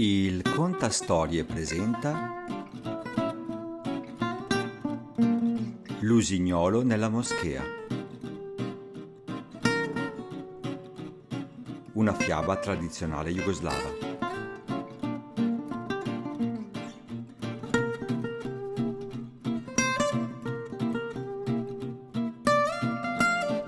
Il 0.00 0.42
Contastorie 0.42 1.42
presenta 1.42 2.44
L'usignolo 6.02 6.84
nella 6.84 7.08
moschea. 7.08 7.64
Una 11.94 12.14
fiaba 12.14 12.54
tradizionale 12.58 13.32
jugoslava. 13.32 13.96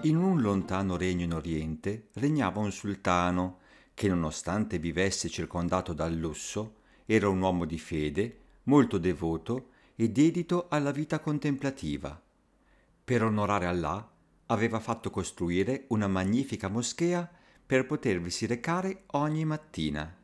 In 0.02 0.16
un 0.16 0.40
lontano 0.40 0.96
regno 0.96 1.24
in 1.24 1.34
Oriente 1.34 2.10
regnava 2.12 2.60
un 2.60 2.70
sultano 2.70 3.58
che 3.94 4.08
nonostante 4.08 4.78
vivesse 4.78 5.28
circondato 5.28 5.92
dal 5.92 6.14
lusso, 6.14 6.76
era 7.04 7.28
un 7.28 7.40
uomo 7.40 7.64
di 7.64 7.78
fede, 7.78 8.38
molto 8.64 8.98
devoto 8.98 9.70
e 9.96 10.10
dedito 10.10 10.66
alla 10.68 10.92
vita 10.92 11.20
contemplativa. 11.20 12.20
Per 13.04 13.22
onorare 13.22 13.66
Allah 13.66 14.10
aveva 14.46 14.80
fatto 14.80 15.10
costruire 15.10 15.84
una 15.88 16.06
magnifica 16.06 16.68
moschea 16.68 17.28
per 17.66 17.86
potervisi 17.86 18.46
recare 18.46 19.04
ogni 19.08 19.44
mattina. 19.44 20.16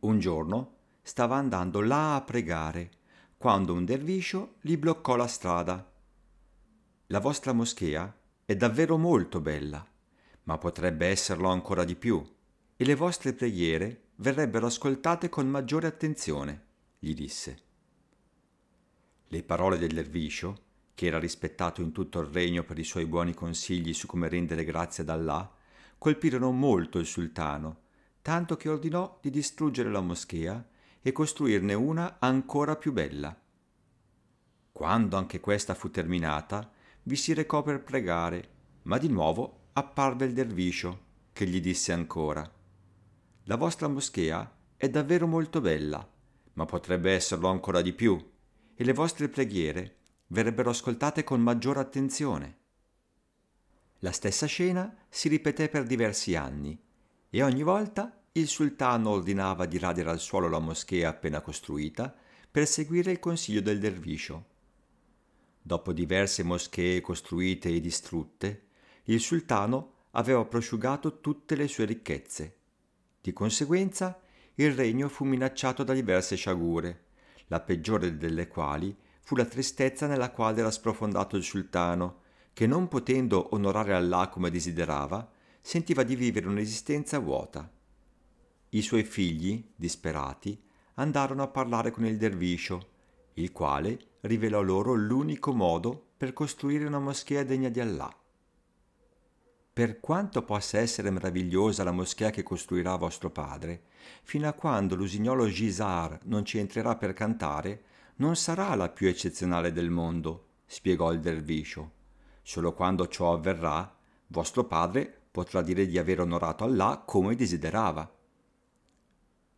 Un 0.00 0.18
giorno 0.18 0.76
stava 1.02 1.36
andando 1.36 1.80
là 1.80 2.14
a 2.14 2.22
pregare, 2.22 2.90
quando 3.36 3.74
un 3.74 3.84
derviscio 3.84 4.54
gli 4.60 4.76
bloccò 4.76 5.16
la 5.16 5.26
strada. 5.26 5.92
La 7.08 7.20
vostra 7.20 7.52
moschea 7.52 8.16
è 8.44 8.56
davvero 8.56 8.96
molto 8.96 9.40
bella, 9.40 9.86
ma 10.44 10.58
potrebbe 10.58 11.06
esserlo 11.06 11.48
ancora 11.48 11.84
di 11.84 11.94
più 11.94 12.24
le 12.84 12.94
vostre 12.94 13.32
preghiere 13.32 14.08
verrebbero 14.16 14.66
ascoltate 14.66 15.30
con 15.30 15.48
maggiore 15.48 15.86
attenzione, 15.86 16.64
gli 16.98 17.14
disse. 17.14 17.58
Le 19.28 19.42
parole 19.42 19.78
del 19.78 19.94
derviscio, 19.94 20.58
che 20.94 21.06
era 21.06 21.18
rispettato 21.18 21.80
in 21.80 21.92
tutto 21.92 22.20
il 22.20 22.26
regno 22.26 22.62
per 22.62 22.78
i 22.78 22.84
suoi 22.84 23.06
buoni 23.06 23.32
consigli 23.32 23.94
su 23.94 24.06
come 24.06 24.28
rendere 24.28 24.64
grazie 24.64 25.02
ad 25.02 25.08
Allah, 25.08 25.50
colpirono 25.96 26.50
molto 26.50 26.98
il 26.98 27.06
sultano, 27.06 27.84
tanto 28.20 28.56
che 28.56 28.68
ordinò 28.68 29.18
di 29.22 29.30
distruggere 29.30 29.90
la 29.90 30.02
moschea 30.02 30.62
e 31.00 31.10
costruirne 31.10 31.72
una 31.72 32.16
ancora 32.18 32.76
più 32.76 32.92
bella. 32.92 33.34
Quando 34.72 35.16
anche 35.16 35.40
questa 35.40 35.74
fu 35.74 35.90
terminata, 35.90 36.70
vi 37.04 37.16
si 37.16 37.32
recò 37.32 37.62
per 37.62 37.82
pregare, 37.82 38.48
ma 38.82 38.98
di 38.98 39.08
nuovo 39.08 39.68
apparve 39.72 40.26
il 40.26 40.34
derviscio, 40.34 41.00
che 41.32 41.46
gli 41.46 41.60
disse 41.62 41.90
ancora 41.92 42.53
la 43.46 43.56
vostra 43.56 43.88
moschea 43.88 44.56
è 44.74 44.88
davvero 44.88 45.26
molto 45.26 45.60
bella, 45.60 46.08
ma 46.54 46.64
potrebbe 46.64 47.12
esserlo 47.12 47.48
ancora 47.48 47.82
di 47.82 47.92
più, 47.92 48.32
e 48.74 48.84
le 48.84 48.94
vostre 48.94 49.28
preghiere 49.28 49.96
verrebbero 50.28 50.70
ascoltate 50.70 51.24
con 51.24 51.42
maggiore 51.42 51.80
attenzione. 51.80 52.58
La 53.98 54.12
stessa 54.12 54.46
scena 54.46 54.96
si 55.10 55.28
ripeté 55.28 55.68
per 55.68 55.84
diversi 55.84 56.34
anni, 56.36 56.78
e 57.28 57.42
ogni 57.42 57.62
volta 57.62 58.18
il 58.32 58.48
sultano 58.48 59.10
ordinava 59.10 59.66
di 59.66 59.78
radere 59.78 60.08
al 60.08 60.20
suolo 60.20 60.48
la 60.48 60.58
moschea 60.58 61.10
appena 61.10 61.42
costruita 61.42 62.16
per 62.50 62.66
seguire 62.66 63.10
il 63.10 63.18
consiglio 63.18 63.60
del 63.60 63.78
derviscio. 63.78 64.46
Dopo 65.60 65.92
diverse 65.92 66.42
moschee 66.42 67.02
costruite 67.02 67.68
e 67.68 67.80
distrutte, 67.80 68.68
il 69.04 69.20
sultano 69.20 69.92
aveva 70.12 70.44
prosciugato 70.46 71.20
tutte 71.20 71.56
le 71.56 71.68
sue 71.68 71.84
ricchezze 71.84 72.62
di 73.24 73.32
conseguenza 73.32 74.20
il 74.56 74.74
regno 74.74 75.08
fu 75.08 75.24
minacciato 75.24 75.82
da 75.82 75.94
diverse 75.94 76.36
sciagure, 76.36 77.04
la 77.46 77.58
peggiore 77.58 78.18
delle 78.18 78.48
quali 78.48 78.94
fu 79.22 79.34
la 79.34 79.46
tristezza 79.46 80.06
nella 80.06 80.30
quale 80.30 80.60
era 80.60 80.70
sprofondato 80.70 81.34
il 81.38 81.42
sultano, 81.42 82.20
che 82.52 82.66
non 82.66 82.86
potendo 82.86 83.54
onorare 83.54 83.94
Allah 83.94 84.28
come 84.28 84.50
desiderava, 84.50 85.26
sentiva 85.62 86.02
di 86.02 86.16
vivere 86.16 86.48
un'esistenza 86.48 87.18
vuota. 87.18 87.72
I 88.68 88.82
suoi 88.82 89.04
figli, 89.04 89.70
disperati, 89.74 90.62
andarono 90.96 91.44
a 91.44 91.48
parlare 91.48 91.92
con 91.92 92.04
il 92.04 92.18
derviscio, 92.18 92.88
il 93.34 93.52
quale 93.52 93.98
rivelò 94.20 94.60
loro 94.60 94.92
l'unico 94.92 95.54
modo 95.54 96.08
per 96.14 96.34
costruire 96.34 96.84
una 96.84 96.98
moschea 96.98 97.42
degna 97.42 97.70
di 97.70 97.80
Allah. 97.80 98.14
Per 99.74 99.98
quanto 99.98 100.44
possa 100.44 100.78
essere 100.78 101.10
meravigliosa 101.10 101.82
la 101.82 101.90
moschea 101.90 102.30
che 102.30 102.44
costruirà 102.44 102.94
vostro 102.94 103.30
padre, 103.30 103.86
fino 104.22 104.46
a 104.46 104.52
quando 104.52 104.94
l'usignolo 104.94 105.48
Gisar 105.48 106.20
non 106.26 106.44
ci 106.44 106.58
entrerà 106.58 106.94
per 106.94 107.12
cantare, 107.12 107.82
non 108.18 108.36
sarà 108.36 108.72
la 108.76 108.88
più 108.88 109.08
eccezionale 109.08 109.72
del 109.72 109.90
mondo, 109.90 110.50
spiegò 110.64 111.10
il 111.12 111.18
derviscio. 111.18 111.90
Solo 112.42 112.72
quando 112.72 113.08
ciò 113.08 113.32
avverrà, 113.32 113.92
vostro 114.28 114.62
padre 114.62 115.12
potrà 115.32 115.60
dire 115.60 115.86
di 115.86 115.98
aver 115.98 116.20
onorato 116.20 116.62
Allah 116.62 117.02
come 117.04 117.34
desiderava. 117.34 118.08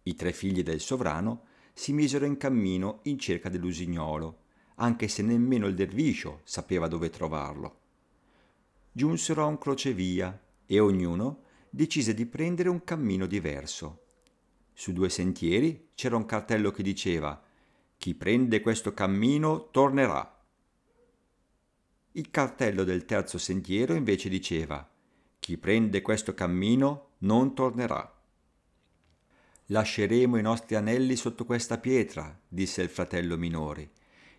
I 0.04 0.14
tre 0.14 0.32
figli 0.32 0.62
del 0.62 0.80
sovrano 0.80 1.42
si 1.74 1.92
misero 1.92 2.24
in 2.24 2.38
cammino 2.38 3.00
in 3.02 3.18
cerca 3.18 3.50
dell'usignolo, 3.50 4.44
anche 4.76 5.08
se 5.08 5.20
nemmeno 5.20 5.66
il 5.66 5.74
derviscio 5.74 6.40
sapeva 6.44 6.88
dove 6.88 7.10
trovarlo 7.10 7.80
giunsero 8.96 9.42
a 9.42 9.46
un 9.46 9.58
crocevia 9.58 10.42
e 10.64 10.80
ognuno 10.80 11.42
decise 11.68 12.14
di 12.14 12.24
prendere 12.24 12.70
un 12.70 12.82
cammino 12.82 13.26
diverso. 13.26 14.04
Su 14.72 14.94
due 14.94 15.10
sentieri 15.10 15.90
c'era 15.94 16.16
un 16.16 16.24
cartello 16.24 16.70
che 16.70 16.82
diceva 16.82 17.38
Chi 17.98 18.14
prende 18.14 18.62
questo 18.62 18.94
cammino 18.94 19.68
tornerà. 19.70 20.42
Il 22.12 22.30
cartello 22.30 22.84
del 22.84 23.04
terzo 23.04 23.36
sentiero 23.36 23.92
invece 23.92 24.30
diceva 24.30 24.90
Chi 25.40 25.58
prende 25.58 26.00
questo 26.00 26.32
cammino 26.32 27.08
non 27.18 27.54
tornerà. 27.54 28.10
Lasceremo 29.66 30.38
i 30.38 30.42
nostri 30.42 30.74
anelli 30.74 31.16
sotto 31.16 31.44
questa 31.44 31.76
pietra, 31.76 32.34
disse 32.48 32.80
il 32.80 32.88
fratello 32.88 33.36
minore. 33.36 33.90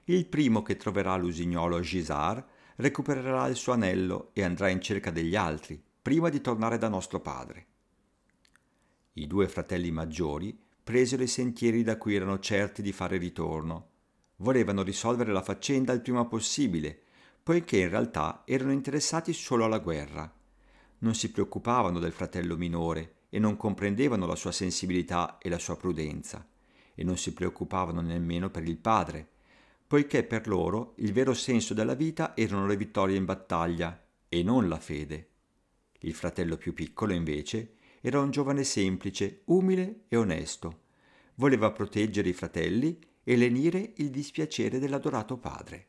Il 0.05 0.25
primo 0.25 0.63
che 0.63 0.77
troverà 0.77 1.15
l'usignolo 1.15 1.79
Gisar 1.79 2.55
recupererà 2.77 3.47
il 3.47 3.55
suo 3.55 3.73
anello 3.73 4.31
e 4.33 4.43
andrà 4.43 4.69
in 4.69 4.81
cerca 4.81 5.11
degli 5.11 5.35
altri, 5.35 5.81
prima 6.01 6.29
di 6.29 6.41
tornare 6.41 6.77
da 6.77 6.89
nostro 6.89 7.19
padre. 7.19 7.65
I 9.13 9.27
due 9.27 9.47
fratelli 9.47 9.91
maggiori 9.91 10.57
presero 10.83 11.23
i 11.23 11.27
sentieri 11.27 11.83
da 11.83 11.97
cui 11.97 12.15
erano 12.15 12.39
certi 12.39 12.81
di 12.81 12.91
fare 12.91 13.17
ritorno. 13.17 13.89
Volevano 14.37 14.83
risolvere 14.83 15.31
la 15.31 15.41
faccenda 15.41 15.91
il 15.91 16.01
prima 16.01 16.25
possibile, 16.25 16.97
poiché 17.41 17.79
in 17.79 17.89
realtà 17.89 18.43
erano 18.45 18.71
interessati 18.71 19.33
solo 19.33 19.65
alla 19.65 19.79
guerra. 19.79 20.31
Non 20.99 21.15
si 21.15 21.31
preoccupavano 21.31 21.99
del 21.99 22.11
fratello 22.11 22.57
minore 22.57 23.15
e 23.29 23.39
non 23.39 23.57
comprendevano 23.57 24.25
la 24.25 24.35
sua 24.35 24.51
sensibilità 24.51 25.39
e 25.39 25.49
la 25.49 25.59
sua 25.59 25.75
prudenza, 25.75 26.47
e 26.93 27.03
non 27.03 27.17
si 27.17 27.33
preoccupavano 27.33 28.01
nemmeno 28.01 28.49
per 28.49 28.63
il 28.63 28.77
padre, 28.77 29.27
poiché 29.87 30.23
per 30.23 30.47
loro 30.47 30.93
il 30.97 31.13
vero 31.13 31.33
senso 31.33 31.73
della 31.73 31.95
vita 31.95 32.35
erano 32.35 32.67
le 32.67 32.75
vittorie 32.75 33.15
in 33.15 33.23
battaglia 33.23 34.05
e 34.27 34.43
non 34.43 34.67
la 34.67 34.79
fede. 34.79 35.29
Il 35.99 36.13
fratello 36.13 36.57
più 36.57 36.73
piccolo, 36.73 37.13
invece, 37.13 37.75
era 38.01 38.19
un 38.19 38.29
giovane 38.29 38.65
semplice, 38.65 39.41
umile 39.45 40.01
e 40.09 40.17
onesto. 40.17 40.81
Voleva 41.35 41.71
proteggere 41.71 42.29
i 42.29 42.33
fratelli 42.33 42.99
e 43.23 43.35
lenire 43.35 43.93
il 43.97 44.09
dispiacere 44.09 44.77
dell'adorato 44.77 45.37
padre. 45.37 45.87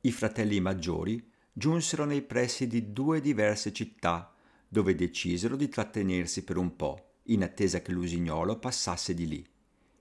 I 0.00 0.12
fratelli 0.12 0.60
maggiori 0.60 1.30
giunsero 1.52 2.04
nei 2.04 2.22
pressi 2.22 2.66
di 2.66 2.92
due 2.92 3.20
diverse 3.20 3.72
città, 3.72 4.34
dove 4.68 4.94
decisero 4.94 5.56
di 5.56 5.68
trattenersi 5.68 6.44
per 6.44 6.56
un 6.56 6.76
po', 6.76 7.14
in 7.24 7.42
attesa 7.42 7.80
che 7.80 7.92
l'usignolo 7.92 8.58
passasse 8.58 9.14
di 9.14 9.26
lì. 9.26 9.46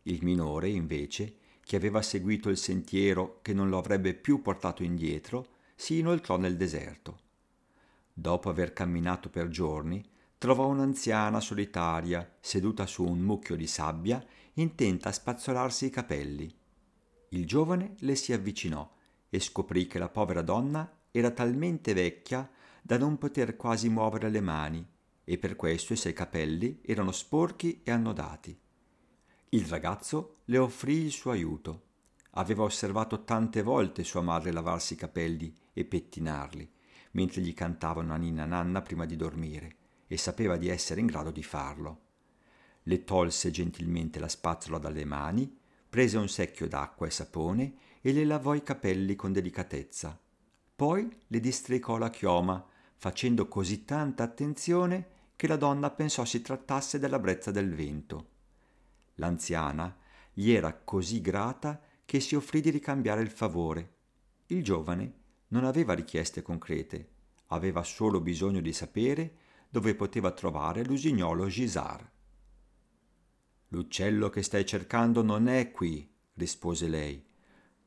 Il 0.04 0.20
minore, 0.24 0.70
invece, 0.70 1.38
che 1.66 1.76
aveva 1.76 2.04
seguito 2.04 2.50
il 2.50 2.58
sentiero 2.58 3.40
che 3.42 3.52
non 3.52 3.70
lo 3.70 3.80
avrebbe 3.80 4.14
più 4.14 4.44
portato 4.44 4.84
indietro, 4.84 5.48
si 5.76 5.98
inoltrò 5.98 6.38
nel 6.38 6.58
deserto. 6.58 7.20
Dopo 8.14 8.50
aver 8.50 8.72
camminato 8.72 9.30
per 9.30 9.48
giorni, 9.48 10.08
trovò 10.38 10.68
un'anziana 10.68 11.40
solitaria 11.40 12.38
seduta 12.40 12.86
su 12.86 13.04
un 13.04 13.18
mucchio 13.18 13.56
di 13.56 13.66
sabbia, 13.66 14.24
intenta 14.54 15.10
a 15.10 15.12
spazzolarsi 15.12 15.88
i 15.88 15.90
capelli. 15.90 16.56
Il 17.30 17.48
giovane 17.48 17.96
le 18.00 18.14
si 18.14 18.32
avvicinò 18.32 18.88
e 19.28 19.40
scoprì 19.40 19.88
che 19.88 19.98
la 19.98 20.10
povera 20.10 20.44
donna 20.44 20.88
era 21.10 21.32
talmente 21.32 21.94
vecchia 21.94 22.48
da 22.80 23.00
non 23.00 23.18
poter 23.18 23.56
quasi 23.56 23.90
muovere 23.90 24.30
le 24.30 24.42
mani 24.42 24.88
e 25.24 25.40
per 25.40 25.56
questo 25.56 25.94
i 25.94 25.98
suoi 25.98 26.14
capelli 26.14 26.82
erano 26.84 27.12
sporchi 27.12 27.82
e 27.84 27.90
annodati. 27.90 28.56
Il 29.56 29.68
ragazzo 29.68 30.40
le 30.48 30.58
offrì 30.58 30.98
il 30.98 31.12
suo 31.12 31.32
aiuto. 31.32 31.84
Aveva 32.32 32.64
osservato 32.64 33.24
tante 33.24 33.62
volte 33.62 34.04
sua 34.04 34.20
madre 34.20 34.52
lavarsi 34.52 34.96
i 34.96 34.98
capelli 34.98 35.56
e 35.72 35.86
pettinarli, 35.86 36.70
mentre 37.12 37.40
gli 37.42 37.54
cantava 37.54 38.02
una 38.02 38.18
ninna 38.18 38.44
nanna 38.44 38.82
prima 38.82 39.06
di 39.06 39.16
dormire, 39.16 39.78
e 40.08 40.18
sapeva 40.18 40.58
di 40.58 40.68
essere 40.68 41.00
in 41.00 41.06
grado 41.06 41.32
di 41.32 41.42
farlo. 41.42 42.02
le 42.84 43.06
tolse 43.06 43.50
gentilmente 43.50 44.20
la 44.20 44.28
spazzola 44.28 44.78
dalle 44.78 45.06
mani, 45.06 45.58
prese 45.88 46.18
un 46.18 46.28
secchio 46.28 46.68
d'acqua 46.68 47.08
e 47.08 47.12
sapone 47.12 47.76
e 48.02 48.12
le 48.12 48.26
lavò 48.26 48.56
i 48.56 48.62
capelli 48.62 49.16
con 49.16 49.32
delicatezza. 49.32 50.20
Poi 50.76 51.10
le 51.28 51.40
districò 51.40 51.98
la 51.98 52.10
chioma, 52.10 52.62
facendo 52.98 53.48
così 53.48 53.86
tanta 53.86 54.24
attenzione 54.24 55.08
che 55.38 55.48
la 55.48 55.56
donna 55.56 55.92
pensò 55.92 56.26
si 56.26 56.42
trattasse 56.42 57.00
della 57.00 57.20
brezza 57.20 57.52
del 57.52 57.74
vento. 57.74 58.34
L'anziana 59.16 59.96
gli 60.34 60.52
era 60.52 60.74
così 60.74 61.22
grata 61.22 61.82
che 62.06 62.20
si 62.20 62.36
offrì 62.36 62.62
di 62.62 62.70
ricambiare 62.70 63.22
il 63.22 63.30
favore. 63.30 63.94
Il 64.48 64.64
giovane 64.64 65.14
non 65.50 65.64
aveva 65.64 65.94
richieste 65.94 66.42
concrete, 66.42 67.10
aveva 67.48 67.84
solo 67.84 68.20
bisogno 68.20 68.62
di 68.62 68.74
sapere 68.74 69.38
dove 69.70 69.96
poteva 69.96 70.32
trovare 70.32 70.84
l'usignolo 70.84 71.48
Gisard. 71.48 72.10
L'uccello 73.70 74.30
che 74.30 74.44
stai 74.44 74.66
cercando 74.66 75.22
non 75.22 75.48
è 75.48 75.72
qui, 75.72 76.10
rispose 76.36 76.88
lei. 76.88 77.24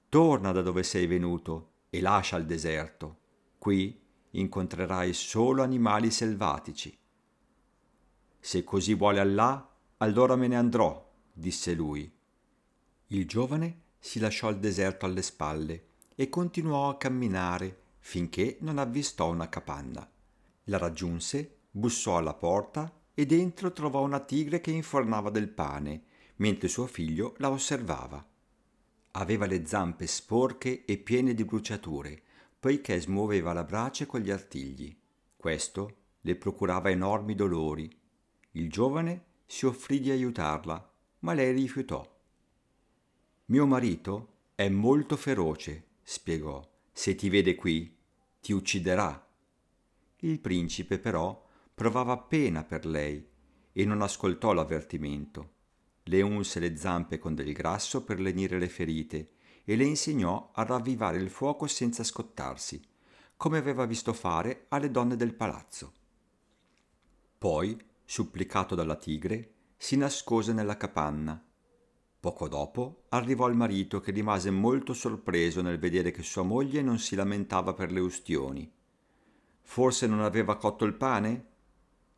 Torna 0.08 0.52
da 0.52 0.62
dove 0.62 0.82
sei 0.82 1.06
venuto 1.06 1.72
e 1.90 2.00
lascia 2.00 2.36
il 2.36 2.46
deserto. 2.46 3.18
Qui 3.58 4.00
incontrerai 4.30 5.12
solo 5.12 5.62
animali 5.62 6.10
selvatici. 6.10 6.96
Se 8.40 8.64
così 8.64 8.94
vuole 8.94 9.20
Allah, 9.20 9.76
allora 9.98 10.36
me 10.36 10.48
ne 10.48 10.56
andrò, 10.56 11.07
disse 11.38 11.72
lui. 11.74 12.10
Il 13.08 13.26
giovane 13.26 13.82
si 13.98 14.18
lasciò 14.18 14.50
il 14.50 14.58
deserto 14.58 15.06
alle 15.06 15.22
spalle 15.22 15.86
e 16.14 16.28
continuò 16.28 16.88
a 16.88 16.96
camminare 16.96 17.82
finché 18.00 18.56
non 18.60 18.78
avvistò 18.78 19.30
una 19.30 19.48
capanna. 19.48 20.08
La 20.64 20.78
raggiunse, 20.78 21.58
bussò 21.70 22.16
alla 22.16 22.34
porta 22.34 22.92
e 23.14 23.24
dentro 23.26 23.72
trovò 23.72 24.02
una 24.02 24.20
tigre 24.20 24.60
che 24.60 24.70
infornava 24.70 25.30
del 25.30 25.48
pane, 25.48 26.02
mentre 26.36 26.68
suo 26.68 26.86
figlio 26.86 27.34
la 27.38 27.50
osservava. 27.50 28.24
Aveva 29.12 29.46
le 29.46 29.66
zampe 29.66 30.06
sporche 30.06 30.84
e 30.84 30.98
piene 30.98 31.34
di 31.34 31.44
bruciature, 31.44 32.22
poiché 32.58 33.00
smuoveva 33.00 33.52
la 33.52 33.64
brace 33.64 34.06
con 34.06 34.20
gli 34.20 34.30
artigli. 34.30 34.96
Questo 35.36 35.96
le 36.20 36.36
procurava 36.36 36.90
enormi 36.90 37.34
dolori. 37.34 37.90
Il 38.52 38.70
giovane 38.70 39.24
si 39.46 39.66
offrì 39.66 40.00
di 40.00 40.10
aiutarla, 40.10 40.92
ma 41.20 41.32
lei 41.32 41.52
rifiutò. 41.52 42.16
Mio 43.46 43.66
marito 43.66 44.34
è 44.54 44.68
molto 44.68 45.16
feroce, 45.16 45.84
spiegò. 46.02 46.66
Se 46.92 47.14
ti 47.14 47.28
vede 47.28 47.54
qui, 47.54 47.96
ti 48.40 48.52
ucciderà. 48.52 49.26
Il 50.18 50.40
principe 50.40 50.98
però 50.98 51.46
provava 51.72 52.18
pena 52.18 52.64
per 52.64 52.84
lei 52.84 53.26
e 53.72 53.84
non 53.84 54.02
ascoltò 54.02 54.52
l'avvertimento. 54.52 55.52
Le 56.04 56.22
unse 56.22 56.58
le 56.58 56.76
zampe 56.76 57.18
con 57.18 57.34
del 57.34 57.52
grasso 57.52 58.02
per 58.02 58.18
lenire 58.18 58.58
le 58.58 58.68
ferite 58.68 59.30
e 59.64 59.76
le 59.76 59.84
insegnò 59.84 60.50
a 60.54 60.62
ravvivare 60.64 61.18
il 61.18 61.30
fuoco 61.30 61.66
senza 61.66 62.02
scottarsi, 62.02 62.82
come 63.36 63.58
aveva 63.58 63.86
visto 63.86 64.12
fare 64.12 64.64
alle 64.68 64.90
donne 64.90 65.14
del 65.14 65.34
palazzo. 65.34 65.92
Poi, 67.38 67.78
supplicato 68.04 68.74
dalla 68.74 68.96
tigre, 68.96 69.52
si 69.80 69.96
nascose 69.96 70.52
nella 70.52 70.76
capanna. 70.76 71.40
Poco 72.20 72.48
dopo 72.48 73.04
arrivò 73.10 73.48
il 73.48 73.54
marito 73.54 74.00
che 74.00 74.10
rimase 74.10 74.50
molto 74.50 74.92
sorpreso 74.92 75.62
nel 75.62 75.78
vedere 75.78 76.10
che 76.10 76.24
sua 76.24 76.42
moglie 76.42 76.82
non 76.82 76.98
si 76.98 77.14
lamentava 77.14 77.72
per 77.74 77.92
le 77.92 78.00
ustioni. 78.00 78.70
Forse 79.62 80.08
non 80.08 80.20
aveva 80.20 80.56
cotto 80.56 80.84
il 80.84 80.94
pane? 80.94 81.46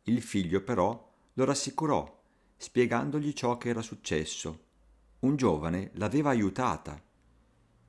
Il 0.05 0.23
figlio 0.23 0.63
però 0.63 1.07
lo 1.33 1.45
rassicurò, 1.45 2.23
spiegandogli 2.57 3.31
ciò 3.33 3.57
che 3.57 3.69
era 3.69 3.83
successo. 3.83 4.63
Un 5.19 5.35
giovane 5.35 5.91
l'aveva 5.93 6.31
aiutata. 6.31 6.99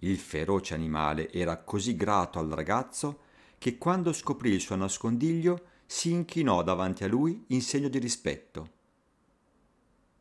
Il 0.01 0.19
feroce 0.19 0.75
animale 0.75 1.33
era 1.33 1.57
così 1.63 1.97
grato 1.97 2.39
al 2.39 2.51
ragazzo 2.51 3.21
che 3.57 3.79
quando 3.79 4.13
scoprì 4.13 4.51
il 4.51 4.61
suo 4.61 4.77
nascondiglio 4.77 5.69
si 5.87 6.11
inchinò 6.11 6.63
davanti 6.63 7.05
a 7.05 7.09
lui 7.09 7.45
in 7.49 7.63
segno 7.63 7.89
di 7.89 7.99
rispetto. 7.99 8.81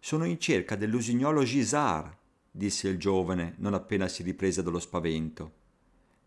Sono 0.03 0.25
in 0.25 0.39
cerca 0.39 0.75
dell'usignolo 0.75 1.43
Gisard, 1.43 2.17
disse 2.49 2.87
il 2.87 2.97
giovane 2.97 3.53
non 3.59 3.75
appena 3.75 4.07
si 4.07 4.23
riprese 4.23 4.63
dallo 4.63 4.79
spavento. 4.79 5.53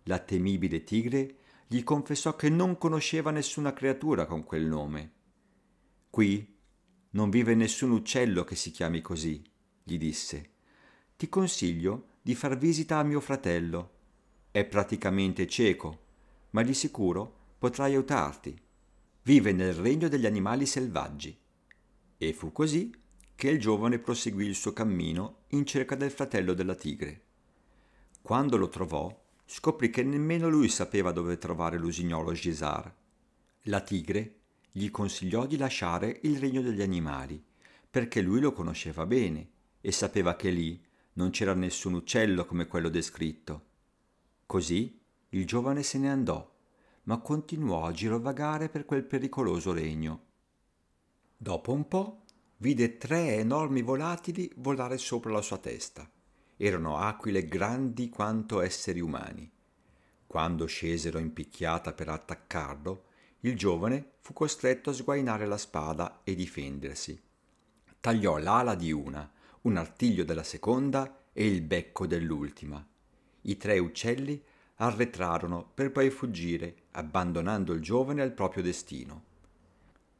La 0.04 0.20
temibile 0.20 0.84
tigre 0.84 1.38
gli 1.66 1.82
confessò 1.82 2.36
che 2.36 2.48
non 2.48 2.78
conosceva 2.78 3.32
nessuna 3.32 3.72
creatura 3.72 4.26
con 4.26 4.44
quel 4.44 4.64
nome. 4.64 5.12
Qui 6.08 6.56
non 7.10 7.30
vive 7.30 7.56
nessun 7.56 7.90
uccello 7.90 8.44
che 8.44 8.54
si 8.54 8.70
chiami 8.70 9.00
così, 9.00 9.42
gli 9.82 9.98
disse. 9.98 10.50
Ti 11.16 11.28
consiglio 11.28 12.10
di 12.22 12.36
far 12.36 12.56
visita 12.56 12.98
a 12.98 13.02
mio 13.02 13.18
fratello. 13.18 13.90
È 14.52 14.64
praticamente 14.64 15.48
cieco, 15.48 16.04
ma 16.50 16.62
di 16.62 16.74
sicuro 16.74 17.56
potrà 17.58 17.84
aiutarti. 17.84 18.56
Vive 19.22 19.50
nel 19.50 19.74
regno 19.74 20.06
degli 20.06 20.26
animali 20.26 20.64
selvaggi. 20.64 21.36
E 22.16 22.32
fu 22.32 22.52
così 22.52 23.02
che 23.34 23.48
il 23.48 23.58
giovane 23.58 23.98
proseguì 23.98 24.46
il 24.46 24.54
suo 24.54 24.72
cammino 24.72 25.42
in 25.48 25.66
cerca 25.66 25.94
del 25.94 26.10
fratello 26.10 26.54
della 26.54 26.74
tigre. 26.74 27.22
Quando 28.22 28.56
lo 28.56 28.68
trovò, 28.68 29.14
scoprì 29.44 29.90
che 29.90 30.02
nemmeno 30.02 30.48
lui 30.48 30.68
sapeva 30.68 31.12
dove 31.12 31.36
trovare 31.36 31.78
l'usignolo 31.78 32.32
Gisard. 32.32 32.92
La 33.64 33.80
tigre 33.80 34.36
gli 34.70 34.90
consigliò 34.90 35.46
di 35.46 35.56
lasciare 35.56 36.20
il 36.22 36.38
regno 36.38 36.62
degli 36.62 36.82
animali, 36.82 37.42
perché 37.90 38.20
lui 38.20 38.40
lo 38.40 38.52
conosceva 38.52 39.06
bene 39.06 39.50
e 39.80 39.92
sapeva 39.92 40.36
che 40.36 40.50
lì 40.50 40.82
non 41.14 41.30
c'era 41.30 41.54
nessun 41.54 41.94
uccello 41.94 42.44
come 42.44 42.66
quello 42.66 42.88
descritto. 42.88 43.66
Così 44.46 44.98
il 45.30 45.46
giovane 45.46 45.82
se 45.82 45.98
ne 45.98 46.10
andò, 46.10 46.52
ma 47.04 47.18
continuò 47.18 47.84
a 47.84 47.92
girovagare 47.92 48.68
per 48.68 48.84
quel 48.84 49.04
pericoloso 49.04 49.72
regno. 49.72 50.22
Dopo 51.36 51.72
un 51.72 51.86
po' 51.86 52.23
vide 52.58 52.96
tre 52.96 53.36
enormi 53.36 53.82
volatili 53.82 54.50
volare 54.56 54.98
sopra 54.98 55.30
la 55.30 55.42
sua 55.42 55.58
testa. 55.58 56.08
Erano 56.56 56.98
aquile 56.98 57.46
grandi 57.46 58.08
quanto 58.08 58.60
esseri 58.60 59.00
umani. 59.00 59.50
Quando 60.26 60.66
scesero 60.66 61.18
in 61.18 61.32
picchiata 61.32 61.92
per 61.92 62.08
attaccarlo, 62.08 63.04
il 63.40 63.56
giovane 63.56 64.12
fu 64.20 64.32
costretto 64.32 64.90
a 64.90 64.92
sguainare 64.92 65.46
la 65.46 65.58
spada 65.58 66.20
e 66.24 66.34
difendersi. 66.34 67.20
Tagliò 68.00 68.38
l'ala 68.38 68.74
di 68.74 68.90
una, 68.92 69.30
un 69.62 69.76
artiglio 69.76 70.24
della 70.24 70.42
seconda 70.42 71.24
e 71.32 71.46
il 71.46 71.62
becco 71.62 72.06
dell'ultima. 72.06 72.84
I 73.42 73.56
tre 73.56 73.78
uccelli 73.78 74.42
arretrarono 74.76 75.70
per 75.72 75.92
poi 75.92 76.10
fuggire, 76.10 76.74
abbandonando 76.92 77.72
il 77.72 77.80
giovane 77.80 78.22
al 78.22 78.32
proprio 78.32 78.62
destino. 78.62 79.22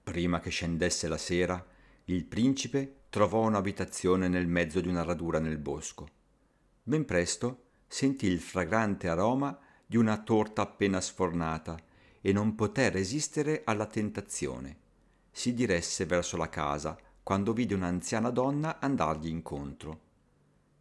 Prima 0.03 0.41
che 0.41 0.51
scendesse 0.51 1.09
la 1.09 1.19
sera, 1.19 1.65
il 2.07 2.25
principe 2.25 3.05
trovò 3.09 3.41
un'abitazione 3.41 4.29
nel 4.29 4.47
mezzo 4.47 4.81
di 4.81 4.89
una 4.89 5.03
radura 5.03 5.39
nel 5.39 5.57
bosco. 5.57 6.07
Ben 6.83 7.05
presto 7.07 7.63
sentì 7.87 8.27
il 8.27 8.41
fragrante 8.41 9.09
aroma 9.09 9.59
di 9.87 9.97
una 9.97 10.19
torta 10.23 10.63
appena 10.63 11.01
sfornata 11.01 11.79
e 12.21 12.33
non 12.33 12.55
poté 12.55 12.91
resistere 12.91 13.63
alla 13.65 13.87
tentazione. 13.87 14.77
Si 15.31 15.55
diresse 15.55 16.05
verso 16.05 16.37
la 16.37 16.49
casa 16.49 16.99
quando 17.23 17.55
vide 17.55 17.75
un'anziana 17.75 18.29
donna 18.29 18.81
andargli 18.81 19.29
incontro. 19.29 20.01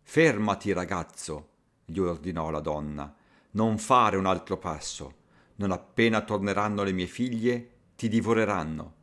Fermati, 0.02 0.74
ragazzo, 0.74 1.50
gli 1.86 2.00
ordinò 2.00 2.50
la 2.50 2.60
donna, 2.60 3.16
non 3.52 3.78
fare 3.78 4.18
un 4.18 4.26
altro 4.26 4.58
passo. 4.58 5.22
Non 5.56 5.72
appena 5.72 6.22
torneranno 6.22 6.84
le 6.84 6.92
mie 6.92 7.08
figlie, 7.08 7.70
ti 7.96 8.10
divoreranno. 8.10 8.94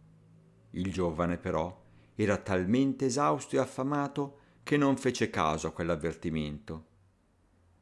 Il 0.73 0.93
giovane, 0.93 1.39
però, 1.39 1.80
era 2.23 2.37
talmente 2.37 3.07
esausto 3.07 3.57
e 3.57 3.59
affamato 3.59 4.39
che 4.63 4.77
non 4.77 4.99
fece 4.99 5.31
caso 5.31 5.69
a 5.69 5.73
quell'avvertimento. 5.73 6.85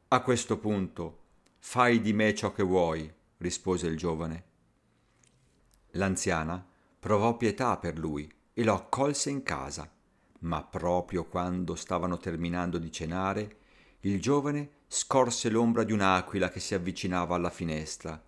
A 0.07 0.21
questo 0.21 0.57
punto, 0.57 1.17
fai 1.57 1.99
di 1.99 2.13
me 2.13 2.33
ciò 2.33 2.53
che 2.53 2.63
vuoi, 2.63 3.11
rispose 3.39 3.87
il 3.87 3.97
giovane. 3.97 4.43
L'anziana 5.91 6.65
provò 6.97 7.35
pietà 7.35 7.75
per 7.77 7.99
lui 7.99 8.31
e 8.53 8.63
lo 8.63 8.75
accolse 8.75 9.29
in 9.29 9.43
casa, 9.43 9.91
ma 10.39 10.63
proprio 10.63 11.25
quando 11.25 11.75
stavano 11.75 12.17
terminando 12.17 12.77
di 12.77 12.93
cenare, 12.93 13.57
il 14.01 14.21
giovane 14.21 14.77
scorse 14.87 15.49
l'ombra 15.49 15.83
di 15.83 15.91
un'aquila 15.91 16.49
che 16.49 16.61
si 16.61 16.73
avvicinava 16.73 17.35
alla 17.35 17.49
finestra. 17.49 18.23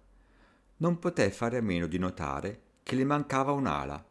Non 0.78 1.00
poté 1.00 1.32
fare 1.32 1.58
a 1.58 1.62
meno 1.62 1.88
di 1.88 1.98
notare 1.98 2.62
che 2.84 2.96
le 2.96 3.06
mancava 3.06 3.54
un'ala. 3.54 4.06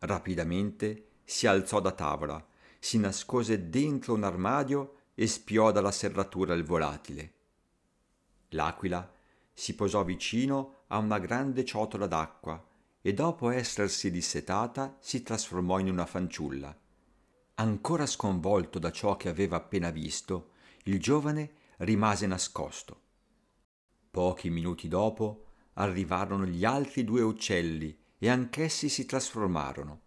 Rapidamente 0.00 1.10
si 1.24 1.46
alzò 1.46 1.80
da 1.80 1.92
tavola, 1.92 2.44
si 2.78 2.98
nascose 2.98 3.68
dentro 3.68 4.14
un 4.14 4.24
armadio 4.24 4.96
e 5.14 5.26
spiò 5.26 5.70
dalla 5.70 5.92
serratura 5.92 6.54
il 6.54 6.64
volatile. 6.64 7.34
L'aquila 8.50 9.10
si 9.52 9.74
posò 9.74 10.04
vicino 10.04 10.84
a 10.88 10.98
una 10.98 11.18
grande 11.18 11.64
ciotola 11.64 12.06
d'acqua 12.06 12.62
e 13.00 13.12
dopo 13.12 13.50
essersi 13.50 14.10
dissetata 14.10 14.96
si 15.00 15.22
trasformò 15.22 15.78
in 15.78 15.90
una 15.90 16.06
fanciulla. 16.06 16.76
Ancora 17.54 18.06
sconvolto 18.06 18.78
da 18.78 18.90
ciò 18.90 19.16
che 19.16 19.28
aveva 19.28 19.56
appena 19.56 19.90
visto, 19.90 20.50
il 20.84 20.98
giovane 21.00 21.52
rimase 21.78 22.26
nascosto. 22.26 23.00
Pochi 24.10 24.50
minuti 24.50 24.88
dopo 24.88 25.46
arrivarono 25.74 26.44
gli 26.44 26.64
altri 26.64 27.04
due 27.04 27.22
uccelli 27.22 27.96
e 28.18 28.28
anch'essi 28.28 28.88
si 28.88 29.06
trasformarono. 29.06 30.00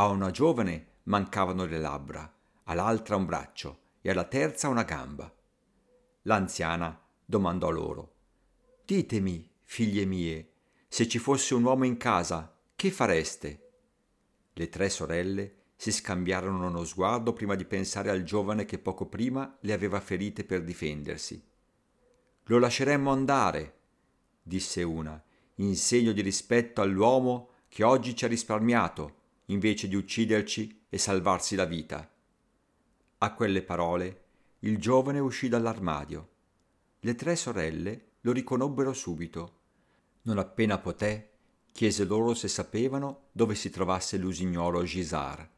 A 0.00 0.06
una 0.06 0.30
giovane 0.30 1.00
mancavano 1.02 1.66
le 1.66 1.78
labbra, 1.78 2.34
all'altra 2.64 3.16
un 3.16 3.26
braccio 3.26 3.80
e 4.00 4.08
alla 4.08 4.24
terza 4.24 4.68
una 4.68 4.84
gamba. 4.84 5.30
L'anziana 6.22 6.98
domandò 7.22 7.68
loro 7.68 8.14
Ditemi, 8.82 9.46
figlie 9.62 10.06
mie, 10.06 10.52
se 10.88 11.06
ci 11.06 11.18
fosse 11.18 11.52
un 11.52 11.64
uomo 11.64 11.84
in 11.84 11.98
casa, 11.98 12.58
che 12.74 12.90
fareste? 12.90 13.72
Le 14.54 14.70
tre 14.70 14.88
sorelle 14.88 15.64
si 15.76 15.92
scambiarono 15.92 16.68
uno 16.68 16.84
sguardo 16.84 17.34
prima 17.34 17.54
di 17.54 17.66
pensare 17.66 18.08
al 18.08 18.22
giovane 18.22 18.64
che 18.64 18.78
poco 18.78 19.04
prima 19.04 19.54
le 19.60 19.74
aveva 19.74 20.00
ferite 20.00 20.44
per 20.44 20.64
difendersi. 20.64 21.46
Lo 22.44 22.58
lasceremmo 22.58 23.12
andare, 23.12 23.80
disse 24.40 24.82
una, 24.82 25.22
in 25.56 25.76
segno 25.76 26.12
di 26.12 26.22
rispetto 26.22 26.80
all'uomo 26.80 27.50
che 27.68 27.84
oggi 27.84 28.16
ci 28.16 28.24
ha 28.24 28.28
risparmiato, 28.28 29.18
invece 29.50 29.88
di 29.88 29.94
ucciderci 29.94 30.84
e 30.88 30.98
salvarsi 30.98 31.54
la 31.54 31.64
vita. 31.64 32.10
A 33.18 33.34
quelle 33.34 33.62
parole 33.62 34.24
il 34.60 34.78
giovane 34.78 35.18
uscì 35.18 35.48
dall'armadio. 35.48 36.28
Le 37.00 37.14
tre 37.14 37.36
sorelle 37.36 38.08
lo 38.22 38.32
riconobbero 38.32 38.92
subito. 38.92 39.58
Non 40.22 40.38
appena 40.38 40.78
poté, 40.78 41.30
chiese 41.72 42.04
loro 42.04 42.34
se 42.34 42.48
sapevano 42.48 43.28
dove 43.32 43.54
si 43.54 43.70
trovasse 43.70 44.18
l'usignolo 44.18 44.82
Gisard. 44.82 45.48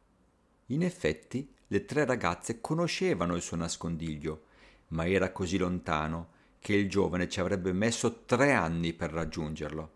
In 0.66 0.82
effetti, 0.82 1.52
le 1.66 1.84
tre 1.84 2.04
ragazze 2.04 2.60
conoscevano 2.60 3.34
il 3.34 3.42
suo 3.42 3.56
nascondiglio, 3.56 4.44
ma 4.88 5.08
era 5.08 5.32
così 5.32 5.58
lontano 5.58 6.40
che 6.58 6.74
il 6.74 6.88
giovane 6.88 7.28
ci 7.28 7.40
avrebbe 7.40 7.72
messo 7.72 8.24
tre 8.24 8.52
anni 8.52 8.92
per 8.92 9.10
raggiungerlo. 9.10 9.92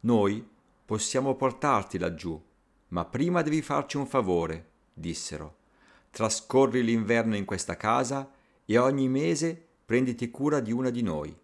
Noi 0.00 0.46
possiamo 0.84 1.34
portarti 1.34 1.98
laggiù, 1.98 2.40
ma 2.88 3.04
prima 3.04 3.42
devi 3.42 3.62
farci 3.62 3.96
un 3.96 4.06
favore, 4.06 4.70
dissero. 4.92 5.58
Trascorri 6.10 6.82
l'inverno 6.82 7.36
in 7.36 7.44
questa 7.44 7.76
casa 7.76 8.30
e 8.64 8.78
ogni 8.78 9.08
mese 9.08 9.66
prenditi 9.84 10.30
cura 10.30 10.60
di 10.60 10.72
una 10.72 10.90
di 10.90 11.02
noi. 11.02 11.36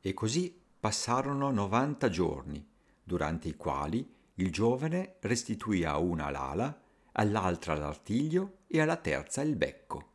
E 0.00 0.14
così 0.14 0.60
passarono 0.78 1.50
novanta 1.50 2.08
giorni, 2.08 2.64
durante 3.02 3.48
i 3.48 3.56
quali 3.56 4.14
il 4.34 4.50
giovane 4.50 5.16
restituì 5.20 5.84
a 5.84 5.98
una 5.98 6.30
l'ala, 6.30 6.80
all'altra 7.12 7.74
l'artiglio 7.74 8.58
e 8.66 8.80
alla 8.80 8.96
terza 8.96 9.42
il 9.42 9.56
becco. 9.56 10.10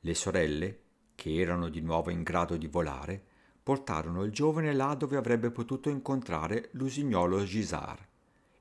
Le 0.00 0.14
sorelle, 0.14 0.80
che 1.14 1.34
erano 1.36 1.68
di 1.68 1.80
nuovo 1.80 2.10
in 2.10 2.22
grado 2.22 2.56
di 2.56 2.66
volare, 2.66 3.26
portarono 3.62 4.24
il 4.24 4.32
giovane 4.32 4.72
là 4.72 4.94
dove 4.94 5.16
avrebbe 5.16 5.50
potuto 5.50 5.88
incontrare 5.88 6.70
l'usignolo 6.72 7.44
Gisard, 7.44 8.06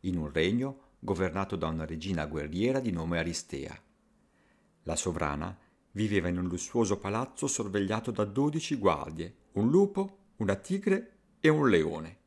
in 0.01 0.17
un 0.17 0.31
regno 0.31 0.89
governato 0.99 1.55
da 1.55 1.67
una 1.67 1.85
regina 1.85 2.25
guerriera 2.25 2.79
di 2.79 2.91
nome 2.91 3.17
Aristea. 3.17 3.79
La 4.83 4.95
sovrana 4.95 5.57
viveva 5.93 6.27
in 6.27 6.37
un 6.37 6.47
lussuoso 6.47 6.97
palazzo 6.97 7.47
sorvegliato 7.47 8.11
da 8.11 8.23
dodici 8.23 8.75
guardie, 8.75 9.35
un 9.53 9.69
lupo, 9.69 10.17
una 10.37 10.55
tigre 10.55 11.17
e 11.39 11.49
un 11.49 11.67
leone. 11.67 12.17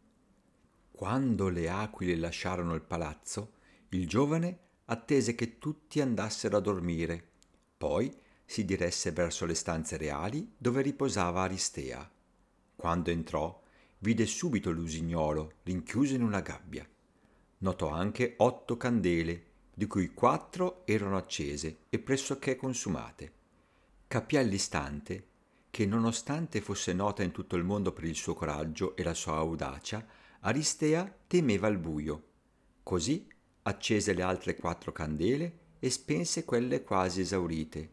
Quando 0.91 1.49
le 1.49 1.69
aquile 1.69 2.17
lasciarono 2.17 2.75
il 2.75 2.83
palazzo, 2.83 3.53
il 3.91 4.09
giovane 4.09 4.59
attese 4.87 5.35
che 5.35 5.59
tutti 5.59 6.01
andassero 6.01 6.57
a 6.57 6.61
dormire, 6.61 7.31
poi 7.77 8.13
si 8.45 8.65
diresse 8.65 9.13
verso 9.13 9.47
le 9.47 9.55
stanze 9.55 9.97
reali 9.97 10.53
dove 10.57 10.83
riposava 10.83 11.43
Aristea. 11.43 12.09
Quando 12.77 13.11
entrò, 13.11 13.63
vide 13.99 14.27
subito 14.27 14.71
l'usignolo 14.71 15.55
rinchiuso 15.63 16.15
in 16.15 16.23
una 16.23 16.41
gabbia. 16.41 16.87
Notò 17.59 17.89
anche 17.89 18.35
otto 18.39 18.77
candele, 18.77 19.47
di 19.75 19.87
cui 19.87 20.13
quattro 20.13 20.87
erano 20.87 21.17
accese 21.17 21.79
e 21.89 21.99
pressoché 21.99 22.57
consumate 22.57 23.43
capì 24.15 24.37
all'istante 24.37 25.27
che 25.71 25.87
nonostante 25.87 26.61
fosse 26.61 26.93
nota 26.93 27.25
in 27.25 27.33
tutto 27.33 27.57
il 27.57 27.65
mondo 27.65 27.93
per 27.93 28.05
il 28.05 28.15
suo 28.15 28.33
coraggio 28.33 28.95
e 28.95 29.03
la 29.03 29.13
sua 29.13 29.35
audacia, 29.35 30.07
Aristea 30.39 31.13
temeva 31.27 31.67
il 31.67 31.79
buio. 31.79 32.23
Così 32.85 33.27
accese 33.63 34.13
le 34.13 34.23
altre 34.23 34.55
quattro 34.55 34.93
candele 34.93 35.59
e 35.81 35.91
spense 35.91 36.45
quelle 36.45 36.85
quasi 36.85 37.23
esaurite. 37.23 37.91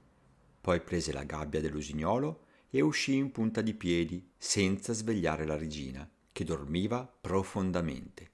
Poi 0.61 0.79
prese 0.81 1.11
la 1.11 1.23
gabbia 1.23 1.59
dell'usignolo 1.59 2.45
e 2.71 2.81
uscì 2.81 3.15
in 3.15 3.31
punta 3.31 3.61
di 3.61 3.73
piedi, 3.73 4.31
senza 4.37 4.93
svegliare 4.93 5.45
la 5.45 5.57
regina, 5.57 6.09
che 6.31 6.43
dormiva 6.43 7.05
profondamente. 7.05 8.31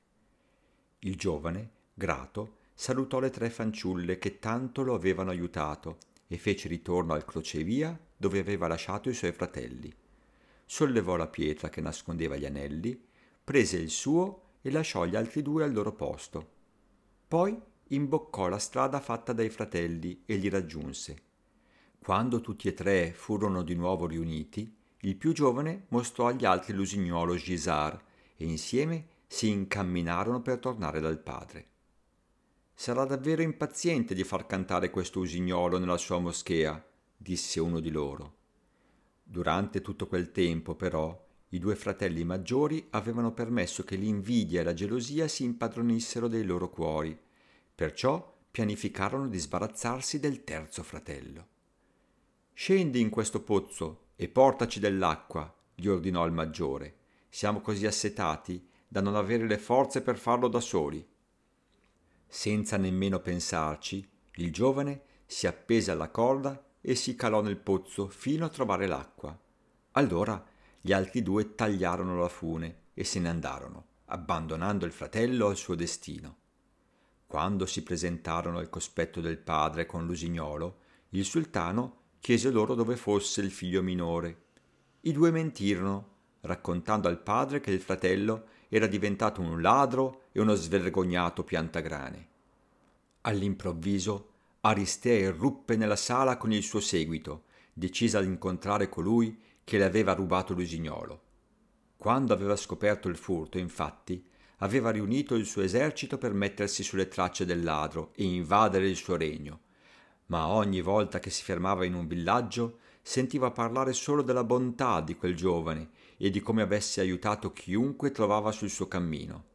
Il 1.00 1.16
giovane, 1.16 1.72
grato, 1.94 2.58
salutò 2.74 3.20
le 3.20 3.32
tre 3.32 3.50
fanciulle 3.50 4.20
che 4.20 4.38
tanto 4.38 4.84
lo 4.84 4.94
avevano 4.94 5.32
aiutato 5.32 5.98
e 6.28 6.38
fece 6.38 6.68
ritorno 6.68 7.14
al 7.14 7.26
crocevia 7.26 8.00
dove 8.16 8.40
aveva 8.40 8.68
lasciato 8.68 9.10
i 9.10 9.14
suoi 9.14 9.32
fratelli. 9.32 9.94
Sollevò 10.66 11.16
la 11.16 11.28
pietra 11.28 11.70
che 11.70 11.82
nascondeva 11.82 12.36
gli 12.36 12.46
anelli, 12.46 13.02
prese 13.44 13.78
il 13.78 13.90
suo 13.90 14.58
e 14.62 14.70
lasciò 14.70 15.06
gli 15.06 15.16
altri 15.16 15.42
due 15.42 15.64
al 15.64 15.74
loro 15.74 15.94
posto. 15.94 16.56
Poi 17.28 17.60
imboccò 17.90 18.48
la 18.50 18.60
strada 18.60 19.00
fatta 19.00 19.34
dai 19.34 19.50
fratelli 19.50 20.24
e 20.26 20.36
li 20.36 20.50
raggiunse. 20.50 21.24
Quando 22.08 22.40
tutti 22.40 22.70
e 22.70 22.74
tre 22.74 23.12
furono 23.12 23.64
di 23.64 23.76
nuovo 23.76 24.08
riuniti, 24.08 24.74
il 25.02 25.18
più 25.18 25.34
giovane 25.34 25.88
mostrò 25.90 26.28
agli 26.28 26.46
altri 26.46 26.72
l'usignolo 26.72 27.36
Gisard 27.36 28.00
e 28.38 28.46
insieme 28.46 29.08
si 29.28 29.50
incamminarono 29.50 30.42
per 30.42 30.60
tornare 30.60 31.02
dal 31.02 31.20
padre. 31.20 31.68
Sarà 32.74 33.04
davvero 33.04 33.42
impaziente 33.42 34.16
di 34.16 34.24
far 34.24 34.46
cantare 34.46 34.90
questo 34.90 35.20
usignolo 35.20 35.80
nella 35.80 35.98
sua 35.98 36.18
moschea, 36.18 36.82
disse 37.18 37.60
uno 37.60 37.82
di 37.82 37.92
loro. 37.92 38.36
Durante 39.22 39.82
tutto 39.82 40.08
quel 40.08 40.32
tempo, 40.32 40.76
però, 40.76 41.28
i 41.50 41.60
due 41.60 41.76
fratelli 41.76 42.24
maggiori 42.24 42.88
avevano 42.92 43.34
permesso 43.34 43.84
che 43.84 43.98
l'invidia 43.98 44.62
e 44.62 44.64
la 44.64 44.74
gelosia 44.74 45.28
si 45.28 45.44
impadronissero 45.44 46.30
dei 46.30 46.46
loro 46.46 46.70
cuori, 46.70 47.20
perciò 47.76 48.34
pianificarono 48.50 49.28
di 49.28 49.38
sbarazzarsi 49.38 50.22
del 50.22 50.46
terzo 50.46 50.84
fratello. 50.84 51.56
Scendi 52.60 53.00
in 53.00 53.12
questo 53.12 53.44
pozzo 53.44 54.08
e 54.16 54.30
portaci 54.30 54.80
dell'acqua, 54.80 55.56
gli 55.76 55.86
ordinò 55.86 56.26
il 56.26 56.32
maggiore. 56.32 56.96
Siamo 57.30 57.62
così 57.62 57.86
assetati 57.86 58.68
da 58.88 59.00
non 59.00 59.16
avere 59.16 59.46
le 59.46 59.60
forze 59.60 60.02
per 60.02 60.18
farlo 60.18 60.48
da 60.48 60.60
soli. 60.60 61.08
Senza 62.26 62.78
nemmeno 62.78 63.20
pensarci, 63.20 64.10
il 64.38 64.52
giovane 64.52 65.02
si 65.28 65.46
appese 65.46 65.92
alla 65.92 66.10
corda 66.10 66.66
e 66.82 66.96
si 66.96 67.16
calò 67.16 67.44
nel 67.44 67.58
pozzo 67.58 68.08
fino 68.08 68.46
a 68.46 68.50
trovare 68.50 68.88
l'acqua. 68.88 69.40
Allora 69.92 70.44
gli 70.82 70.92
altri 70.92 71.22
due 71.22 71.54
tagliarono 71.54 72.20
la 72.20 72.28
fune 72.28 72.86
e 72.96 73.04
se 73.04 73.20
ne 73.20 73.30
andarono, 73.30 73.86
abbandonando 74.06 74.88
il 74.88 74.94
fratello 74.94 75.46
al 75.46 75.58
suo 75.58 75.76
destino. 75.76 76.38
Quando 77.28 77.68
si 77.68 77.84
presentarono 77.84 78.58
al 78.58 78.72
cospetto 78.72 79.22
del 79.22 79.38
padre 79.38 79.86
con 79.86 80.08
l'usignolo, 80.08 80.80
il 81.10 81.24
sultano 81.24 82.06
chiese 82.20 82.50
loro 82.52 82.76
dove 82.76 82.96
fosse 82.96 83.42
il 83.42 83.52
figlio 83.52 83.82
minore. 83.82 84.46
I 85.02 85.12
due 85.12 85.32
mentirono, 85.32 86.16
raccontando 86.42 87.08
al 87.08 87.22
padre 87.22 87.60
che 87.60 87.72
il 87.72 87.80
fratello 87.80 88.46
era 88.70 88.88
diventato 88.88 89.42
un 89.42 89.62
ladro 89.62 90.24
e 90.32 90.42
uno 90.42 90.54
svergognato 90.54 91.44
piantagrane. 91.44 92.28
All'improvviso 93.22 94.32
Aristea 94.62 95.30
irruppe 95.30 95.78
nella 95.78 95.96
sala 95.96 96.38
con 96.38 96.52
il 96.52 96.64
suo 96.64 96.80
seguito, 96.80 97.44
decisa 97.72 98.20
ad 98.20 98.26
incontrare 98.26 98.90
colui 98.90 99.40
che 99.64 99.78
le 99.78 99.86
aveva 99.86 100.14
rubato 100.14 100.54
l'usignolo. 100.54 101.22
Quando 101.96 102.34
aveva 102.34 102.56
scoperto 102.56 103.08
il 103.08 103.16
furto, 103.16 103.58
infatti, 103.58 104.26
aveva 104.58 104.90
riunito 104.90 105.36
il 105.36 105.46
suo 105.46 105.62
esercito 105.62 106.18
per 106.18 106.34
mettersi 106.34 106.84
sulle 106.84 107.08
tracce 107.08 107.46
del 107.46 107.64
ladro 107.64 108.12
e 108.16 108.24
invadere 108.24 108.90
il 108.90 108.96
suo 108.96 109.16
regno, 109.16 109.60
ma 110.28 110.48
ogni 110.48 110.82
volta 110.82 111.20
che 111.20 111.30
si 111.30 111.44
fermava 111.44 111.86
in 111.86 111.94
un 111.94 112.08
villaggio 112.08 112.80
sentiva 113.02 113.52
parlare 113.52 113.94
solo 113.94 114.22
della 114.22 114.44
bontà 114.44 115.02
di 115.02 115.16
quel 115.16 115.36
giovane 115.36 115.92
e 116.18 116.30
di 116.30 116.42
come 116.42 116.62
avesse 116.62 117.00
aiutato 117.00 117.54
chiunque 117.54 118.12
trovava 118.12 118.52
sul 118.52 118.70
suo 118.70 118.88
cammino. 118.88 119.46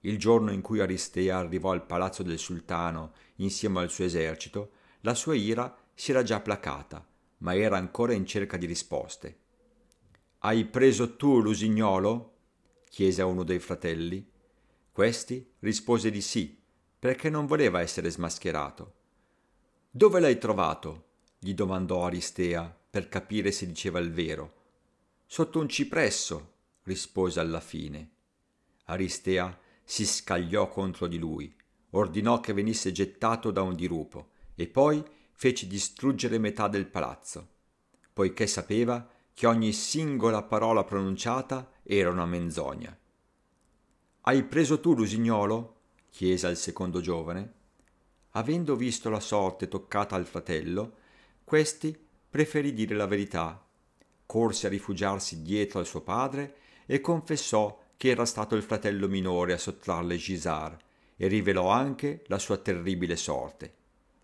Il 0.00 0.18
giorno 0.18 0.52
in 0.52 0.62
cui 0.62 0.80
Aristea 0.80 1.36
arrivò 1.36 1.72
al 1.72 1.84
palazzo 1.84 2.22
del 2.22 2.38
sultano 2.38 3.12
insieme 3.36 3.80
al 3.80 3.90
suo 3.90 4.04
esercito, 4.04 4.70
la 5.02 5.14
sua 5.14 5.34
ira 5.34 5.76
si 5.92 6.12
era 6.12 6.22
già 6.22 6.40
placata, 6.40 7.06
ma 7.38 7.54
era 7.54 7.76
ancora 7.76 8.12
in 8.12 8.24
cerca 8.24 8.56
di 8.56 8.66
risposte. 8.66 9.40
Hai 10.38 10.64
preso 10.64 11.16
tu 11.16 11.40
l'usignolo? 11.40 12.36
chiese 12.88 13.20
a 13.20 13.26
uno 13.26 13.42
dei 13.42 13.58
fratelli. 13.58 14.26
Questi 14.90 15.54
rispose 15.58 16.10
di 16.10 16.20
sì, 16.20 16.58
perché 16.98 17.28
non 17.28 17.46
voleva 17.46 17.80
essere 17.80 18.08
smascherato. 18.08 18.97
Dove 19.90 20.20
l'hai 20.20 20.38
trovato? 20.38 21.06
gli 21.38 21.54
domandò 21.54 22.04
Aristea 22.04 22.76
per 22.90 23.08
capire 23.08 23.50
se 23.50 23.66
diceva 23.66 23.98
il 23.98 24.12
vero. 24.12 24.54
Sotto 25.24 25.60
un 25.60 25.68
cipresso, 25.68 26.52
rispose 26.82 27.40
alla 27.40 27.60
fine. 27.60 28.10
Aristea 28.84 29.58
si 29.82 30.04
scagliò 30.04 30.68
contro 30.68 31.06
di 31.06 31.16
lui, 31.18 31.54
ordinò 31.90 32.40
che 32.40 32.52
venisse 32.52 32.92
gettato 32.92 33.50
da 33.50 33.62
un 33.62 33.74
dirupo 33.74 34.30
e 34.54 34.66
poi 34.66 35.02
fece 35.32 35.66
distruggere 35.66 36.38
metà 36.38 36.68
del 36.68 36.86
palazzo, 36.86 37.48
poiché 38.12 38.46
sapeva 38.46 39.08
che 39.32 39.46
ogni 39.46 39.72
singola 39.72 40.42
parola 40.42 40.84
pronunciata 40.84 41.70
era 41.82 42.10
una 42.10 42.26
menzogna. 42.26 42.94
Hai 44.22 44.44
preso 44.44 44.80
tu 44.80 44.94
l'usignolo? 44.94 45.76
chiese 46.10 46.46
al 46.46 46.56
secondo 46.56 47.00
giovane. 47.00 47.57
Avendo 48.38 48.76
visto 48.76 49.10
la 49.10 49.18
sorte 49.18 49.66
toccata 49.66 50.14
al 50.14 50.24
fratello, 50.24 50.92
questi 51.42 51.98
preferì 52.30 52.72
dire 52.72 52.94
la 52.94 53.08
verità. 53.08 53.60
Corse 54.26 54.68
a 54.68 54.70
rifugiarsi 54.70 55.42
dietro 55.42 55.80
al 55.80 55.86
suo 55.86 56.02
padre 56.02 56.54
e 56.86 57.00
confessò 57.00 57.76
che 57.96 58.10
era 58.10 58.24
stato 58.24 58.54
il 58.54 58.62
fratello 58.62 59.08
minore 59.08 59.54
a 59.54 59.58
sottrarle 59.58 60.16
Gisar 60.16 60.76
e 61.16 61.26
rivelò 61.26 61.68
anche 61.70 62.22
la 62.28 62.38
sua 62.38 62.58
terribile 62.58 63.16
sorte. 63.16 63.74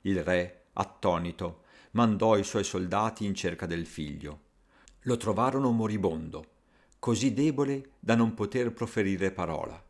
Il 0.02 0.22
re, 0.22 0.66
attonito, 0.74 1.62
mandò 1.92 2.36
i 2.36 2.44
suoi 2.44 2.62
soldati 2.62 3.24
in 3.24 3.34
cerca 3.34 3.66
del 3.66 3.84
figlio. 3.84 4.40
Lo 5.02 5.16
trovarono 5.16 5.72
moribondo, 5.72 6.44
così 7.00 7.34
debole 7.34 7.94
da 7.98 8.14
non 8.14 8.34
poter 8.34 8.72
proferire 8.72 9.32
parola. 9.32 9.82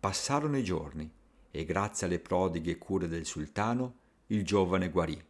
Passarono 0.00 0.58
i 0.58 0.64
giorni 0.64 1.10
e 1.52 1.64
grazie 1.64 2.06
alle 2.06 2.18
prodighe 2.18 2.78
cure 2.78 3.06
del 3.06 3.26
sultano 3.26 3.98
il 4.28 4.42
giovane 4.44 4.88
guarì. 4.88 5.22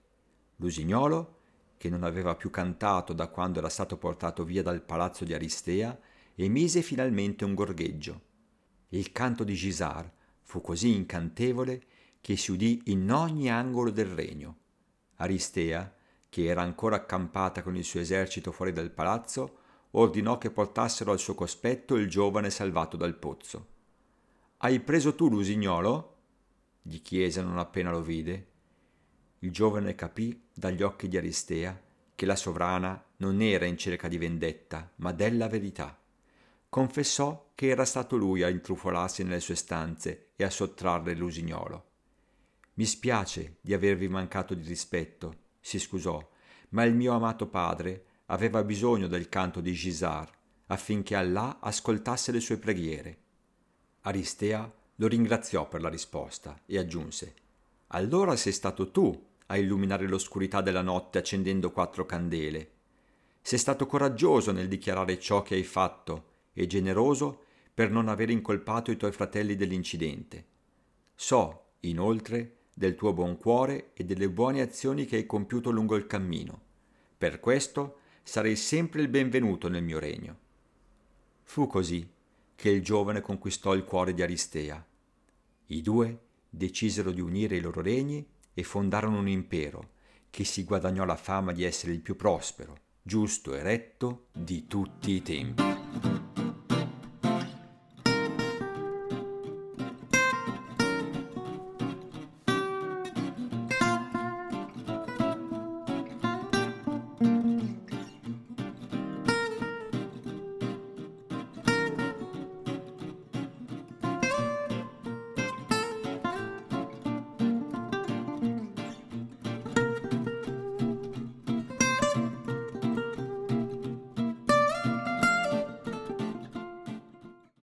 L'usignolo, 0.57 1.41
che 1.77 1.91
non 1.91 2.05
aveva 2.05 2.37
più 2.37 2.49
cantato 2.49 3.13
da 3.13 3.27
quando 3.27 3.59
era 3.59 3.69
stato 3.69 3.99
portato 3.99 4.45
via 4.45 4.63
dal 4.63 4.83
palazzo 4.83 5.25
di 5.25 5.35
Aristea, 5.35 5.99
emise 6.37 6.81
finalmente 6.81 7.45
un 7.45 7.55
gorgheggio. 7.55 8.21
Il 8.91 9.11
canto 9.11 9.43
di 9.43 9.55
Gisar 9.55 10.11
fu 10.43 10.61
così 10.61 10.95
incantevole 10.95 11.83
che 12.21 12.37
si 12.37 12.53
udì 12.53 12.83
in 12.87 13.11
ogni 13.11 13.51
angolo 13.51 13.91
del 13.91 14.07
regno. 14.07 14.59
Aristea, 15.17 15.93
che 16.29 16.45
era 16.45 16.63
ancora 16.63 16.97
accampata 16.97 17.63
con 17.63 17.77
il 17.77 17.85
suo 17.85 17.99
esercito 17.99 18.53
fuori 18.53 18.73
dal 18.73 18.93
palazzo, 18.93 19.59
ordinò 19.93 20.39
che 20.39 20.53
portassero 20.53 21.11
al 21.11 21.19
suo 21.19 21.35
cospetto 21.35 21.97
il 21.97 22.09
giovane 22.09 22.49
salvato 22.49 22.97
dal 22.97 23.17
pozzo. 23.17 23.67
Hai 24.59 24.79
preso 24.79 25.17
tu 25.17 25.29
l'usignolo? 25.29 26.12
Gli 26.83 27.01
chiese 27.01 27.41
non 27.41 27.59
appena 27.59 27.91
lo 27.91 28.03
vide. 28.03 28.47
Il 29.41 29.53
giovane 29.53 29.95
capì 29.95 30.49
dagli 30.53 30.83
occhi 30.83 31.09
di 31.09 31.17
Aristea 31.17 31.81
che 32.15 32.27
la 32.27 32.37
sovrana 32.37 33.03
non 33.19 33.41
era 33.41 33.65
in 33.65 33.77
cerca 33.77 34.09
di 34.09 34.19
vendetta, 34.19 34.93
ma 34.97 35.13
della 35.13 35.49
verità. 35.49 35.99
Confessò 36.69 37.51
che 37.55 37.69
era 37.69 37.85
stato 37.85 38.17
lui 38.17 38.43
a 38.43 38.49
intrufolarsi 38.49 39.23
nelle 39.23 39.41
sue 39.41 39.55
stanze 39.55 40.31
e 40.37 40.45
a 40.45 40.51
sottrarre 40.51 41.15
l'usignolo. 41.15 41.91
Mi 42.75 42.85
spiace 42.85 43.57
di 43.61 43.75
avervi 43.75 44.09
mancato 44.09 44.55
di 44.55 44.67
rispetto, 44.67 45.37
si 45.61 45.79
scusò, 45.79 46.31
ma 46.71 46.85
il 46.85 46.95
mio 46.95 47.13
amato 47.13 47.47
padre 47.47 48.05
aveva 48.27 48.65
bisogno 48.65 49.07
del 49.07 49.29
canto 49.29 49.61
di 49.61 49.73
Gisar 49.73 50.31
affinché 50.67 51.15
Allah 51.15 51.59
ascoltasse 51.61 52.33
le 52.33 52.41
sue 52.41 52.57
preghiere. 52.57 53.19
Aristea 54.03 54.73
lo 55.03 55.09
ringraziò 55.09 55.67
per 55.67 55.81
la 55.81 55.89
risposta 55.89 56.61
e 56.65 56.79
aggiunse 56.79 57.35
Allora 57.89 58.37
sei 58.37 58.53
stato 58.53 58.93
tu 58.93 59.31
a 59.47 59.57
illuminare 59.57 60.07
l'oscurità 60.07 60.61
della 60.61 60.81
notte 60.81 61.19
accendendo 61.19 61.73
quattro 61.73 62.07
candele. 62.07 62.71
Sei 63.43 63.59
stato 63.59 63.87
coraggioso 63.87 64.53
nel 64.53 64.69
dichiarare 64.69 65.19
ciò 65.19 65.43
che 65.43 65.57
hai 65.57 65.65
fatto 65.65 66.31
e 66.53 66.67
generoso 66.69 67.43
per 67.75 67.91
non 67.91 68.09
aver 68.09 68.31
incolpato 68.31 68.93
i 68.93 68.97
tuoi 68.97 69.11
fratelli 69.11 69.57
dell'incidente. 69.57 70.47
So, 71.15 71.73
inoltre, 71.81 72.59
del 72.73 72.95
tuo 72.95 73.13
buon 73.13 73.37
cuore 73.37 73.91
e 73.95 74.05
delle 74.05 74.31
buone 74.31 74.61
azioni 74.61 75.05
che 75.05 75.17
hai 75.17 75.27
compiuto 75.27 75.71
lungo 75.71 75.97
il 75.97 76.07
cammino. 76.07 76.61
Per 77.19 77.41
questo 77.41 77.99
sarei 78.23 78.55
sempre 78.55 79.03
il 79.03 79.09
benvenuto 79.09 79.69
nel 79.69 79.83
mio 79.83 79.99
regno. 79.99 80.39
Fu 81.43 81.67
così 81.67 82.09
che 82.55 82.71
il 82.71 82.83
giovane 82.83 83.21
conquistò 83.21 83.75
il 83.75 83.85
cuore 83.85 84.15
di 84.15 84.23
Aristea. 84.23 84.87
I 85.67 85.81
due 85.81 86.19
decisero 86.49 87.13
di 87.13 87.21
unire 87.21 87.57
i 87.57 87.61
loro 87.61 87.81
regni 87.81 88.27
e 88.53 88.63
fondarono 88.63 89.19
un 89.19 89.29
impero 89.29 89.91
che 90.31 90.45
si 90.45 90.65
guadagnò 90.65 91.05
la 91.05 91.17
fama 91.17 91.53
di 91.53 91.65
essere 91.65 91.93
il 91.93 92.01
più 92.01 92.17
prospero, 92.17 92.77
giusto 93.03 93.55
e 93.55 93.63
retto 93.63 94.27
di 94.33 94.67
tutti 94.67 95.13
i 95.13 95.23
tempi. 95.23 96.12